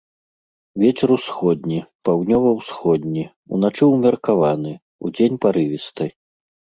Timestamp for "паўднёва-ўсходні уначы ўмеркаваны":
2.07-4.73